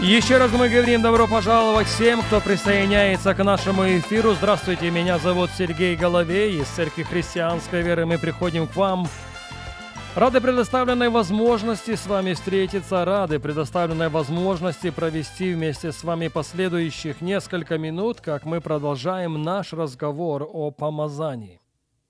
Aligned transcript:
Еще 0.00 0.36
раз 0.36 0.52
мы 0.52 0.68
говорим 0.68 1.00
добро 1.00 1.26
пожаловать 1.26 1.86
всем, 1.86 2.20
кто 2.20 2.40
присоединяется 2.40 3.34
к 3.34 3.42
нашему 3.42 3.84
эфиру. 3.84 4.34
Здравствуйте, 4.34 4.90
меня 4.90 5.18
зовут 5.18 5.50
Сергей 5.56 5.96
Головей 5.96 6.60
из 6.60 6.66
Церкви 6.66 7.02
Христианской 7.02 7.80
Веры. 7.80 8.04
Мы 8.04 8.18
приходим 8.18 8.66
к 8.66 8.76
вам 8.76 9.08
Рады 10.14 10.40
предоставленной 10.40 11.10
возможности 11.10 11.94
с 11.94 12.06
вами 12.06 12.32
встретиться, 12.32 13.04
рады 13.04 13.38
предоставленной 13.38 14.08
возможности 14.08 14.88
провести 14.88 15.52
вместе 15.52 15.92
с 15.92 16.04
вами 16.04 16.28
последующих 16.28 17.20
несколько 17.20 17.76
минут, 17.76 18.22
как 18.22 18.46
мы 18.46 18.62
продолжаем 18.62 19.42
наш 19.42 19.74
разговор 19.74 20.48
о 20.50 20.70
помазании. 20.70 21.60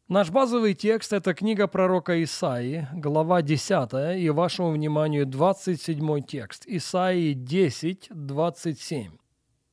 Наш 0.09 0.30
базовый 0.30 0.74
текст– 0.74 1.12
это 1.12 1.34
книга 1.34 1.66
пророка 1.66 2.23
Исаии, 2.23 2.87
глава 2.92 3.42
10, 3.42 4.16
и 4.23 4.30
вашему 4.30 4.70
вниманию 4.70 5.27
27 5.27 6.23
текст. 6.23 6.62
Исаии 6.65 7.32
10, 7.32 8.10
27. 8.10 9.10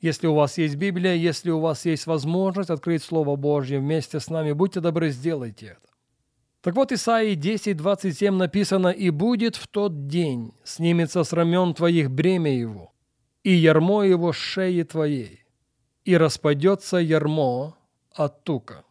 Если 0.02 0.26
у 0.26 0.34
вас 0.34 0.58
есть 0.58 0.76
Библия, 0.76 1.14
если 1.14 1.52
у 1.52 1.60
вас 1.60 1.86
есть 1.86 2.08
возможность 2.08 2.72
открыть 2.72 3.04
Слово 3.04 3.36
Божье 3.36 3.78
вместе 3.78 4.20
с 4.20 4.28
нами, 4.32 4.54
будьте 4.54 4.80
добры, 4.80 5.12
сделайте 5.12 5.68
это. 5.78 5.94
Так 6.64 6.76
вот, 6.76 6.92
Исаии 6.92 7.36
10, 7.36 7.78
27 7.78 8.34
написано, 8.34 8.88
«И 8.88 9.12
будет 9.12 9.56
в 9.56 9.68
тот 9.68 10.08
день, 10.08 10.56
снимется 10.64 11.24
с 11.24 11.32
рамен 11.32 11.76
твоих 11.76 12.10
бремя 12.10 12.58
его, 12.58 12.92
и 13.44 13.52
ярмо 13.54 14.02
его 14.02 14.34
с 14.34 14.38
шеи 14.38 14.82
твоей, 14.82 15.46
и 16.06 16.18
распадется 16.18 16.98
ярмо 16.98 17.78
от 18.16 18.44
тука» 18.44 18.84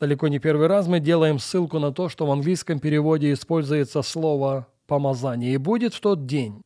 далеко 0.00 0.28
не 0.28 0.38
первый 0.38 0.66
раз 0.66 0.86
мы 0.86 1.00
делаем 1.00 1.38
ссылку 1.38 1.78
на 1.78 1.92
то, 1.92 2.08
что 2.08 2.26
в 2.26 2.30
английском 2.30 2.78
переводе 2.78 3.32
используется 3.32 4.02
слово 4.02 4.66
«помазание». 4.86 5.54
«И 5.54 5.56
будет 5.58 5.94
в 5.94 6.00
тот 6.00 6.26
день, 6.26 6.62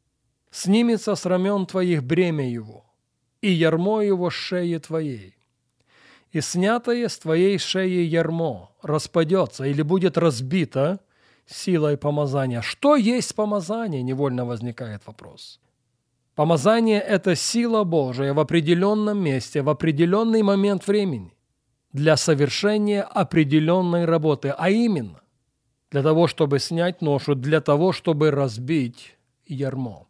снимется 0.51 1.15
с 1.15 1.27
рамен 1.27 1.67
твоих 1.67 2.03
бремя 2.03 2.49
его, 2.49 2.85
и 3.41 3.51
ярмо 3.51 4.01
его 4.03 4.31
с 4.31 4.35
шеи 4.35 4.79
твоей, 4.79 5.37
и 6.33 6.41
снятое 6.41 7.09
с 7.09 7.19
твоей 7.19 7.59
шеи 7.59 8.05
ярмо 8.05 8.71
распадется 8.83 9.65
или 9.65 9.83
будет 9.83 10.19
разбито 10.19 11.01
силой 11.47 11.97
помазания». 11.97 12.63
Что 12.63 12.97
есть 12.97 13.35
помазание? 13.35 14.03
Невольно 14.03 14.45
возникает 14.45 15.07
вопрос. 15.07 15.61
Помазание– 16.35 17.01
это 17.09 17.35
сила 17.35 17.85
Божия 17.85 18.33
в 18.33 18.41
определенном 18.41 19.19
месте, 19.23 19.63
в 19.63 19.69
определенный 19.69 20.43
момент 20.43 20.87
времени 20.87 21.35
для 21.93 22.17
совершения 22.17 23.03
определенной 23.03 24.05
работы, 24.05 24.55
а 24.57 24.71
именно 24.71 25.21
для 25.91 26.03
того, 26.03 26.27
чтобы 26.27 26.59
снять 26.61 27.03
ношу, 27.03 27.35
для 27.35 27.61
того, 27.61 27.93
чтобы 27.93 28.31
разбить 28.31 29.17
ярмо. 29.45 30.07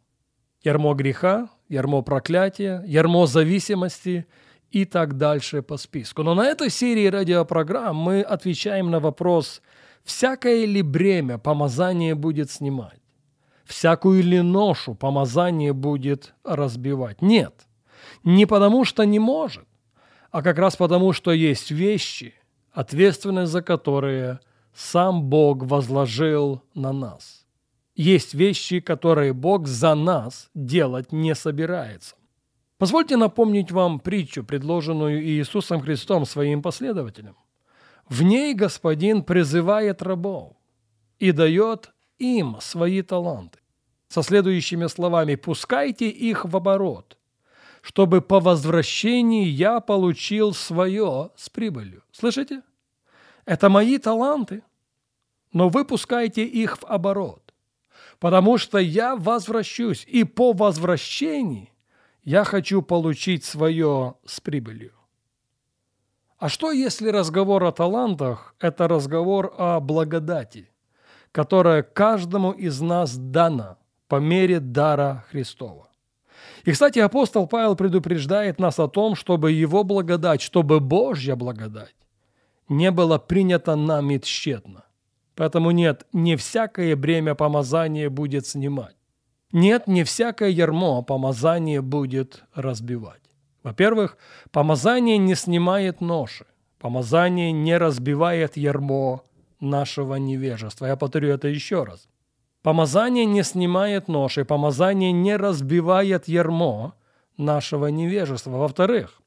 Ярмо 0.62 0.94
греха, 0.94 1.48
ярмо 1.68 2.02
проклятия, 2.02 2.82
ярмо 2.86 3.26
зависимости 3.26 4.26
и 4.70 4.84
так 4.84 5.16
дальше 5.16 5.62
по 5.62 5.78
списку. 5.78 6.22
Но 6.22 6.34
на 6.34 6.46
этой 6.46 6.70
серии 6.70 7.06
радиопрограмм 7.06 7.96
мы 7.96 8.20
отвечаем 8.20 8.90
на 8.90 9.00
вопрос, 9.00 9.62
всякое 10.04 10.66
ли 10.66 10.82
бремя 10.82 11.38
помазание 11.38 12.14
будет 12.14 12.50
снимать, 12.50 13.00
всякую 13.64 14.22
ли 14.22 14.42
ношу 14.42 14.94
помазание 14.94 15.72
будет 15.72 16.34
разбивать. 16.44 17.22
Нет, 17.22 17.66
не 18.22 18.44
потому 18.44 18.84
что 18.84 19.04
не 19.04 19.18
может, 19.18 19.66
а 20.30 20.42
как 20.42 20.58
раз 20.58 20.76
потому, 20.76 21.12
что 21.12 21.32
есть 21.32 21.70
вещи, 21.70 22.34
ответственность 22.72 23.52
за 23.52 23.62
которые 23.62 24.40
сам 24.74 25.24
Бог 25.24 25.64
возложил 25.64 26.62
на 26.74 26.92
нас. 26.92 27.46
Есть 27.96 28.34
вещи, 28.34 28.80
которые 28.80 29.32
Бог 29.32 29.66
за 29.66 29.94
нас 29.94 30.48
делать 30.54 31.12
не 31.12 31.34
собирается. 31.34 32.16
Позвольте 32.78 33.16
напомнить 33.16 33.72
вам 33.72 34.00
притчу, 34.00 34.42
предложенную 34.42 35.22
Иисусом 35.22 35.82
Христом 35.82 36.24
своим 36.24 36.62
последователям. 36.62 37.36
В 38.08 38.22
ней 38.22 38.54
Господин 38.54 39.22
призывает 39.22 40.02
рабов 40.02 40.56
и 41.18 41.32
дает 41.32 41.92
им 42.18 42.56
свои 42.60 43.02
таланты. 43.02 43.58
Со 44.08 44.22
следующими 44.22 44.86
словами 44.86 45.34
«пускайте 45.34 46.08
их 46.08 46.44
в 46.44 46.56
оборот, 46.56 47.18
чтобы 47.82 48.20
по 48.20 48.40
возвращении 48.40 49.46
я 49.46 49.80
получил 49.80 50.52
свое 50.52 51.30
с 51.36 51.48
прибылью. 51.48 52.02
Слышите? 52.12 52.62
Это 53.44 53.68
мои 53.68 53.98
таланты, 53.98 54.62
но 55.52 55.68
вы 55.68 55.84
пускаете 55.84 56.44
их 56.44 56.78
в 56.78 56.84
оборот, 56.84 57.54
потому 58.18 58.58
что 58.58 58.78
я 58.78 59.16
возвращусь, 59.16 60.04
и 60.06 60.24
по 60.24 60.52
возвращении 60.52 61.72
я 62.22 62.44
хочу 62.44 62.82
получить 62.82 63.44
свое 63.44 64.14
с 64.26 64.40
прибылью. 64.40 64.92
А 66.38 66.48
что, 66.48 66.70
если 66.70 67.10
разговор 67.10 67.64
о 67.64 67.72
талантах– 67.72 68.54
это 68.60 68.88
разговор 68.88 69.54
о 69.58 69.80
благодати, 69.80 70.70
которая 71.32 71.82
каждому 71.82 72.52
из 72.52 72.80
нас 72.80 73.16
дана 73.16 73.76
по 74.08 74.16
мере 74.16 74.58
дара 74.60 75.24
Христова? 75.30 75.89
И, 76.64 76.72
кстати, 76.72 76.98
апостол 76.98 77.46
Павел 77.46 77.76
предупреждает 77.76 78.58
нас 78.58 78.78
о 78.78 78.88
том, 78.88 79.14
чтобы 79.14 79.52
его 79.52 79.84
благодать, 79.84 80.42
чтобы 80.42 80.80
Божья 80.80 81.36
благодать 81.36 81.94
не 82.70 82.90
была 82.90 83.18
принята 83.18 83.76
нами 83.76 84.18
тщетно. 84.18 84.84
Поэтому 85.34 85.72
нет, 85.72 86.06
не 86.12 86.36
всякое 86.36 86.96
бремя 86.96 87.34
помазания 87.34 88.08
будет 88.08 88.46
снимать. 88.46 88.96
Нет, 89.52 89.88
не 89.88 90.04
всякое 90.04 90.50
ярмо 90.50 91.02
помазание 91.02 91.80
будет 91.80 92.44
разбивать. 92.54 93.22
Во-первых, 93.62 94.16
помазание 94.52 95.18
не 95.18 95.34
снимает 95.34 96.00
ноши. 96.00 96.46
Помазание 96.78 97.52
не 97.52 97.76
разбивает 97.76 98.56
ярмо 98.56 99.22
нашего 99.58 100.14
невежества. 100.14 100.86
Я 100.86 100.96
повторю 100.96 101.30
это 101.30 101.48
еще 101.48 101.84
раз. 101.84 102.08
Помазание 102.62 103.24
не 103.24 103.42
снимает 103.42 104.08
ноши, 104.08 104.44
помазание 104.44 105.12
не 105.12 105.36
разбивает 105.36 106.28
ярмо 106.28 106.94
нашего 107.38 107.86
невежества. 107.86 108.50
Во-вторых, 108.50 109.22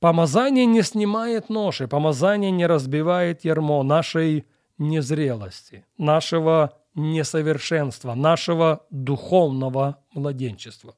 помазание 0.00 0.66
не 0.66 0.82
снимает 0.82 1.50
ноши, 1.50 1.86
помазание 1.86 2.50
не 2.50 2.66
разбивает 2.66 3.44
ярмо 3.44 3.82
нашей 3.84 4.44
незрелости, 4.78 5.84
нашего 5.98 6.76
несовершенства, 6.96 8.14
нашего 8.14 8.84
духовного 8.90 9.98
младенчества. 10.12 10.94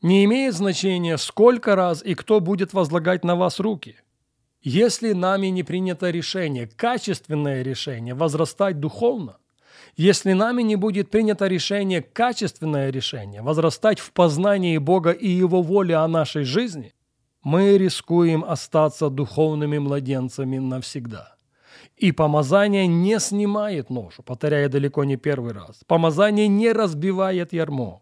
Не 0.00 0.24
имеет 0.24 0.54
значения, 0.54 1.18
сколько 1.18 1.76
раз 1.76 2.02
и 2.02 2.14
кто 2.14 2.40
будет 2.40 2.72
возлагать 2.72 3.22
на 3.22 3.36
вас 3.36 3.60
руки. 3.60 3.96
Если 4.62 5.12
нами 5.12 5.48
не 5.48 5.62
принято 5.62 6.10
решение, 6.10 6.66
качественное 6.66 7.62
решение, 7.62 8.14
возрастать 8.14 8.80
духовно, 8.80 9.36
если 9.96 10.32
нами 10.32 10.62
не 10.62 10.76
будет 10.76 11.10
принято 11.10 11.46
решение, 11.46 12.00
качественное 12.00 12.90
решение, 12.90 13.42
возрастать 13.42 14.00
в 14.00 14.12
познании 14.12 14.78
Бога 14.78 15.10
и 15.10 15.28
Его 15.28 15.62
воли 15.62 15.92
о 15.92 16.08
нашей 16.08 16.44
жизни, 16.44 16.94
мы 17.42 17.76
рискуем 17.76 18.42
остаться 18.44 19.10
духовными 19.10 19.78
младенцами 19.78 20.58
навсегда. 20.58 21.34
И 21.96 22.10
помазание 22.12 22.86
не 22.86 23.20
снимает 23.20 23.90
ношу, 23.90 24.22
повторяя 24.22 24.68
далеко 24.68 25.04
не 25.04 25.16
первый 25.16 25.52
раз. 25.52 25.82
Помазание 25.86 26.48
не 26.48 26.72
разбивает 26.72 27.52
ярмо 27.52 28.00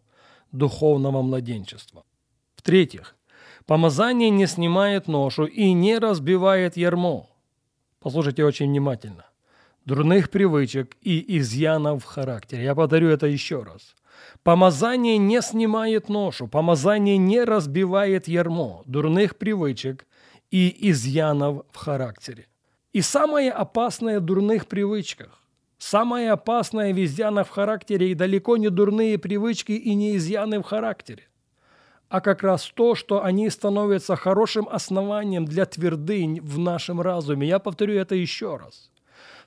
духовного 0.52 1.22
младенчества. 1.22 2.04
В-третьих, 2.54 3.16
помазание 3.66 4.30
не 4.30 4.46
снимает 4.46 5.08
ношу 5.08 5.44
и 5.44 5.72
не 5.72 5.98
разбивает 5.98 6.76
ярмо. 6.76 7.26
Послушайте 7.98 8.44
очень 8.44 8.68
внимательно 8.68 9.29
дурных 9.84 10.30
привычек 10.30 10.96
и 11.00 11.38
изъянов 11.38 12.04
в 12.04 12.06
характере. 12.06 12.64
Я 12.64 12.74
повторю 12.74 13.08
это 13.08 13.26
еще 13.26 13.62
раз. 13.62 13.94
Помазание 14.42 15.18
не 15.18 15.40
снимает 15.42 16.08
ношу, 16.08 16.46
помазание 16.48 17.16
не 17.16 17.42
разбивает 17.44 18.28
ярмо 18.28 18.82
дурных 18.86 19.36
привычек 19.36 20.06
и 20.50 20.90
изъянов 20.90 21.64
в 21.70 21.76
характере. 21.76 22.46
И 22.92 23.02
самое 23.02 23.50
опасное 23.50 24.20
в 24.20 24.24
дурных 24.24 24.66
привычках, 24.66 25.42
самое 25.78 26.32
опасное 26.32 26.92
в 26.92 27.04
изъянах 27.04 27.46
в 27.46 27.50
характере 27.50 28.10
и 28.10 28.14
далеко 28.14 28.56
не 28.56 28.68
дурные 28.68 29.16
привычки 29.18 29.72
и 29.72 29.94
не 29.94 30.16
изъяны 30.16 30.58
в 30.58 30.64
характере, 30.64 31.28
а 32.08 32.20
как 32.20 32.42
раз 32.42 32.64
то, 32.74 32.94
что 32.94 33.24
они 33.24 33.48
становятся 33.48 34.16
хорошим 34.16 34.68
основанием 34.68 35.44
для 35.44 35.66
твердынь 35.66 36.40
в 36.40 36.58
нашем 36.58 37.00
разуме. 37.00 37.46
Я 37.46 37.58
повторю 37.58 37.94
это 37.94 38.14
еще 38.14 38.56
раз– 38.56 38.89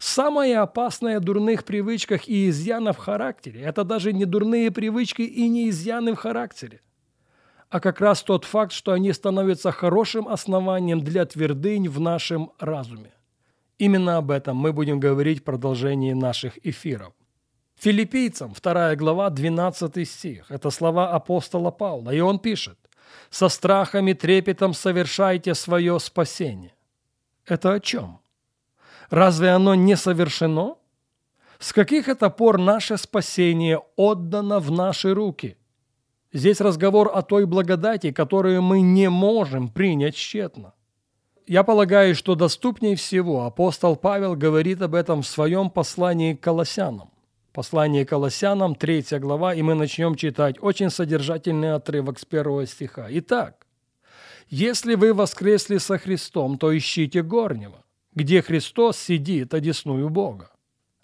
Самое 0.05 0.59
опасное 0.59 1.21
в 1.21 1.23
дурных 1.23 1.63
привычках 1.63 2.27
и 2.27 2.49
изъянов 2.49 2.97
в 2.97 2.99
характере– 2.99 3.61
это 3.63 3.85
даже 3.85 4.11
не 4.11 4.25
дурные 4.25 4.69
привычки 4.69 5.21
и 5.21 5.47
не 5.47 5.69
изъяны 5.69 6.11
в 6.11 6.17
характере, 6.17 6.81
а 7.69 7.79
как 7.79 8.01
раз 8.01 8.21
тот 8.21 8.43
факт, 8.43 8.73
что 8.73 8.91
они 8.91 9.13
становятся 9.13 9.71
хорошим 9.71 10.27
основанием 10.27 10.99
для 10.99 11.25
твердынь 11.25 11.87
в 11.87 12.01
нашем 12.01 12.51
разуме. 12.59 13.13
Именно 13.77 14.17
об 14.17 14.31
этом 14.31 14.57
мы 14.57 14.73
будем 14.73 14.99
говорить 14.99 15.39
в 15.39 15.43
продолжении 15.43 16.11
наших 16.11 16.57
эфиров. 16.67 17.13
Филиппийцам, 17.79 18.51
2 18.61 18.95
глава, 18.97 19.29
12 19.29 20.05
стих. 20.05 20.51
Это 20.51 20.69
слова 20.69 21.11
апостола 21.13 21.71
Павла. 21.71 22.11
И 22.11 22.19
он 22.19 22.39
пишет, 22.39 22.77
«Со 23.29 23.47
страхом 23.47 24.09
и 24.09 24.13
трепетом 24.13 24.73
совершайте 24.73 25.55
свое 25.55 25.97
спасение». 26.01 26.73
Это 27.45 27.71
о 27.71 27.79
чем? 27.79 28.19
Разве 29.09 29.49
оно 29.49 29.75
не 29.75 29.95
совершено? 29.95 30.75
С 31.59 31.71
каких 31.73 32.09
это 32.09 32.29
пор 32.29 32.57
наше 32.57 32.97
спасение 32.97 33.81
отдано 33.95 34.59
в 34.59 34.71
наши 34.71 35.13
руки? 35.13 35.57
Здесь 36.33 36.61
разговор 36.61 37.11
о 37.13 37.21
той 37.21 37.45
благодати, 37.45 38.11
которую 38.11 38.61
мы 38.61 38.81
не 38.81 39.09
можем 39.09 39.69
принять 39.69 40.15
тщетно. 40.15 40.73
Я 41.45 41.63
полагаю, 41.63 42.15
что 42.15 42.35
доступнее 42.35 42.95
всего 42.95 43.45
апостол 43.45 43.95
Павел 43.95 44.35
говорит 44.35 44.81
об 44.81 44.95
этом 44.95 45.21
в 45.21 45.27
своем 45.27 45.69
послании 45.69 46.33
к 46.33 46.41
Колоссянам. 46.41 47.11
Послание 47.51 48.05
к 48.05 48.09
Колоссянам, 48.09 48.73
3 48.73 49.19
глава, 49.19 49.53
и 49.53 49.61
мы 49.61 49.75
начнем 49.75 50.15
читать 50.15 50.55
очень 50.59 50.89
содержательный 50.89 51.75
отрывок 51.75 52.17
с 52.17 52.25
первого 52.25 52.65
стиха. 52.65 53.07
Итак, 53.09 53.67
если 54.49 54.95
вы 54.95 55.13
воскресли 55.13 55.77
со 55.77 55.97
Христом, 55.97 56.57
то 56.57 56.75
ищите 56.75 57.21
горнего, 57.21 57.82
где 58.15 58.41
Христос 58.41 58.97
сидит 58.97 59.53
одесную 59.53 60.09
Бога. 60.09 60.51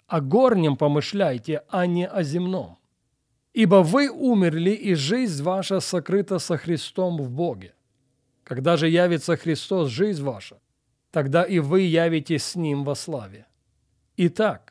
О 0.06 0.20
горнем 0.20 0.76
помышляйте, 0.76 1.62
а 1.68 1.86
не 1.86 2.06
о 2.06 2.22
земном. 2.22 2.78
Ибо 3.52 3.82
вы 3.82 4.08
умерли, 4.08 4.70
и 4.70 4.94
жизнь 4.94 5.42
ваша 5.42 5.80
сокрыта 5.80 6.38
со 6.38 6.56
Христом 6.56 7.16
в 7.16 7.30
Боге. 7.30 7.74
Когда 8.44 8.76
же 8.76 8.88
явится 8.88 9.36
Христос, 9.36 9.88
жизнь 9.88 10.22
ваша, 10.22 10.60
тогда 11.10 11.42
и 11.42 11.58
вы 11.58 11.80
явитесь 11.82 12.44
с 12.44 12.56
Ним 12.56 12.84
во 12.84 12.94
славе. 12.94 13.46
Итак, 14.16 14.70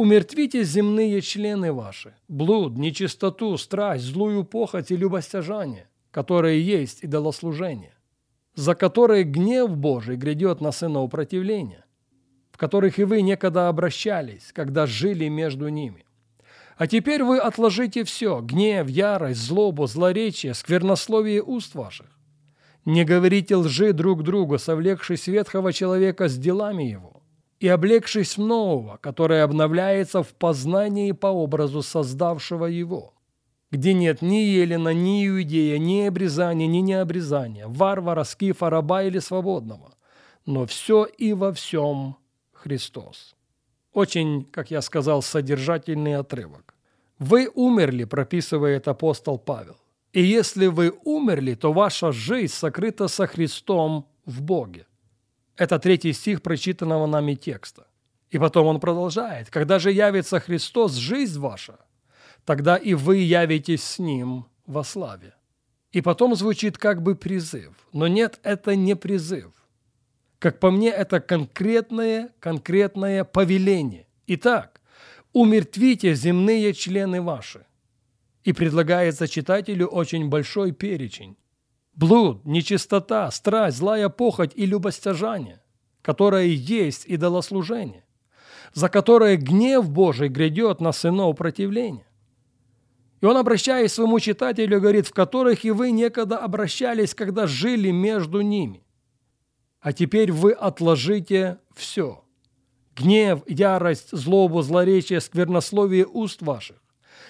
Умертвите 0.00 0.64
земные 0.64 1.20
члены 1.20 1.74
ваши, 1.74 2.14
блуд, 2.26 2.78
нечистоту, 2.78 3.58
страсть, 3.58 4.04
злую 4.04 4.44
похоть 4.44 4.90
и 4.90 4.96
любостяжание, 4.96 5.90
которые 6.10 6.64
есть 6.64 7.04
идолослужение, 7.04 7.92
за 8.60 8.74
которые 8.74 9.24
гнев 9.24 9.74
Божий 9.74 10.16
грядет 10.16 10.60
на 10.60 10.70
сынов 10.70 11.10
противления, 11.10 11.86
в 12.52 12.58
которых 12.58 12.98
и 12.98 13.04
вы 13.04 13.22
некогда 13.22 13.68
обращались, 13.68 14.52
когда 14.52 14.86
жили 14.86 15.28
между 15.28 15.68
ними. 15.68 16.04
А 16.76 16.86
теперь 16.86 17.22
вы 17.22 17.38
отложите 17.38 18.04
все– 18.04 18.40
гнев, 18.42 18.86
ярость, 18.88 19.40
злобу, 19.40 19.86
злоречие, 19.86 20.52
сквернословие 20.52 21.42
уст 21.42 21.74
ваших. 21.74 22.06
Не 22.84 23.04
говорите 23.04 23.56
лжи 23.56 23.94
друг 23.94 24.22
другу, 24.22 24.58
совлекшись 24.58 25.26
ветхого 25.26 25.72
человека 25.72 26.28
с 26.28 26.36
делами 26.36 26.84
его, 26.84 27.22
и 27.60 27.68
облегшись 27.68 28.36
в 28.36 28.42
нового, 28.42 28.98
которое 28.98 29.42
обновляется 29.42 30.22
в 30.22 30.34
познании 30.34 31.12
по 31.12 31.28
образу 31.28 31.82
создавшего 31.82 32.66
его, 32.66 33.14
где 33.70 33.94
нет 33.94 34.22
ни 34.22 34.36
Елена, 34.36 34.92
ни 34.92 35.26
Иудея, 35.26 35.78
ни 35.78 36.02
обрезания, 36.02 36.66
ни 36.66 36.78
необрезания, 36.78 37.66
варвара, 37.68 38.24
скифа, 38.24 38.68
раба 38.70 39.04
или 39.04 39.18
свободного, 39.18 39.94
но 40.46 40.66
все 40.66 41.04
и 41.04 41.32
во 41.32 41.52
всем 41.52 42.16
Христос. 42.52 43.36
Очень, 43.92 44.44
как 44.44 44.70
я 44.70 44.82
сказал, 44.82 45.22
содержательный 45.22 46.16
отрывок. 46.16 46.74
«Вы 47.18 47.50
умерли», 47.54 48.04
прописывает 48.04 48.88
апостол 48.88 49.38
Павел. 49.38 49.76
«И 50.12 50.22
если 50.22 50.66
вы 50.66 50.92
умерли, 51.04 51.54
то 51.54 51.72
ваша 51.72 52.12
жизнь 52.12 52.52
сокрыта 52.52 53.08
со 53.08 53.26
Христом 53.26 54.08
в 54.24 54.42
Боге». 54.42 54.86
Это 55.56 55.78
третий 55.78 56.12
стих 56.12 56.40
прочитанного 56.42 57.06
нами 57.06 57.34
текста. 57.34 57.86
И 58.30 58.38
потом 58.38 58.66
он 58.66 58.80
продолжает. 58.80 59.50
«Когда 59.50 59.78
же 59.78 59.92
явится 59.92 60.40
Христос, 60.40 60.94
жизнь 60.94 61.38
ваша, 61.38 61.78
тогда 62.44 62.76
и 62.76 62.94
вы 62.94 63.18
явитесь 63.18 63.82
с 63.82 63.98
Ним 63.98 64.46
во 64.66 64.84
славе». 64.84 65.34
И 65.92 66.00
потом 66.00 66.34
звучит 66.36 66.78
как 66.78 67.02
бы 67.02 67.16
призыв. 67.16 67.74
Но 67.92 68.06
нет, 68.06 68.38
это 68.42 68.76
не 68.76 68.94
призыв. 68.94 69.50
Как 70.38 70.60
по 70.60 70.70
мне, 70.70 70.88
это 70.88 71.20
конкретное, 71.20 72.30
конкретное 72.38 73.24
повеление. 73.24 74.06
Итак, 74.26 74.80
умертвите 75.32 76.14
земные 76.14 76.72
члены 76.72 77.20
ваши. 77.20 77.66
И 78.44 78.52
предлагается 78.52 79.26
читателю 79.28 79.86
очень 79.86 80.28
большой 80.28 80.72
перечень 80.72 81.36
блуд, 82.00 82.44
нечистота, 82.44 83.30
страсть, 83.30 83.76
злая 83.76 84.08
похоть 84.08 84.52
и 84.54 84.66
любостяжание, 84.66 85.60
которое 86.02 86.46
есть 86.46 87.04
идолослужение, 87.06 88.04
за 88.72 88.88
которое 88.88 89.36
гнев 89.36 89.88
Божий 89.90 90.28
грядет 90.28 90.80
на 90.80 90.92
сынов 90.92 91.36
противления. 91.36 92.06
И 93.20 93.26
он, 93.26 93.36
обращаясь 93.36 93.92
к 93.92 93.94
своему 93.94 94.18
читателю, 94.18 94.80
говорит, 94.80 95.06
в 95.06 95.12
которых 95.12 95.64
и 95.64 95.70
вы 95.70 95.90
некогда 95.90 96.38
обращались, 96.38 97.14
когда 97.14 97.46
жили 97.46 97.90
между 97.90 98.40
ними. 98.40 98.82
А 99.80 99.92
теперь 99.92 100.32
вы 100.32 100.52
отложите 100.52 101.58
все. 101.74 102.24
Гнев, 102.96 103.42
ярость, 103.46 104.10
злобу, 104.12 104.62
злоречие, 104.62 105.20
сквернословие 105.20 106.06
уст 106.06 106.42
ваших. 106.42 106.76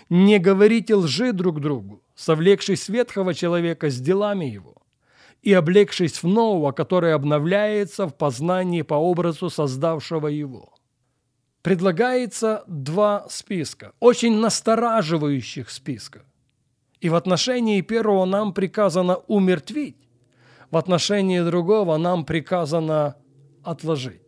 Не 0.08 0.38
говорите 0.38 0.94
лжи 0.94 1.32
друг 1.32 1.60
другу, 1.60 2.02
совлекшись 2.14 2.88
ветхого 2.88 3.34
человека 3.34 3.90
с 3.90 4.00
делами 4.00 4.46
его, 4.46 4.74
и 5.42 5.52
облегшись 5.52 6.22
в 6.22 6.26
нового, 6.26 6.72
который 6.72 7.14
обновляется 7.14 8.06
в 8.06 8.16
познании 8.16 8.82
по 8.82 8.94
образу 8.94 9.50
создавшего 9.50 10.26
его. 10.26 10.74
Предлагается 11.62 12.64
два 12.66 13.26
списка, 13.28 13.92
очень 14.00 14.38
настораживающих 14.38 15.70
списка. 15.70 16.22
И 17.00 17.08
в 17.08 17.14
отношении 17.14 17.80
первого 17.82 18.24
нам 18.24 18.54
приказано 18.54 19.16
умертвить, 19.26 19.96
в 20.70 20.76
отношении 20.76 21.40
другого 21.40 21.96
нам 21.98 22.24
приказано 22.24 23.16
отложить. 23.62 24.22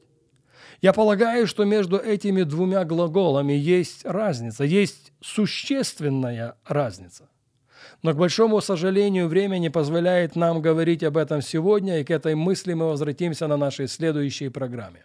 Я 0.83 0.93
полагаю, 0.93 1.47
что 1.47 1.65
между 1.65 1.97
этими 1.97 2.43
двумя 2.43 2.85
глаголами 2.85 3.53
есть 3.53 4.05
разница, 4.05 4.65
есть 4.65 5.13
существенная 5.21 6.57
разница. 6.67 7.29
Но, 8.03 8.13
к 8.13 8.17
большому 8.17 8.61
сожалению, 8.61 9.29
время 9.29 9.59
не 9.59 9.71
позволяет 9.71 10.35
нам 10.35 10.61
говорить 10.61 11.05
об 11.05 11.17
этом 11.17 11.41
сегодня, 11.41 12.01
и 12.01 12.05
к 12.05 12.11
этой 12.11 12.35
мысли 12.35 12.75
мы 12.75 12.89
возвратимся 12.89 13.47
на 13.47 13.57
нашей 13.57 13.87
следующей 13.87 14.49
программе. 14.49 15.05